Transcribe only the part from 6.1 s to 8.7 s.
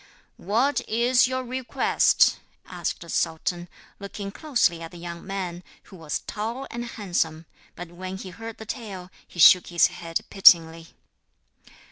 tall and handsome; but when he heard the